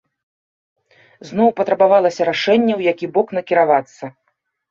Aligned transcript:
Зноў 1.31 1.49
патрабавалася 1.59 2.21
рашэнне, 2.31 2.73
у 2.79 2.83
які 2.91 3.05
бок 3.17 3.27
накіравацца. 3.39 4.05